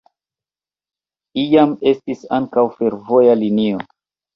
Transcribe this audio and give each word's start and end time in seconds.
Iam 1.43 1.77
estis 1.95 2.27
ankaŭ 2.41 2.67
fervoja 2.77 3.41
linio. 3.47 3.89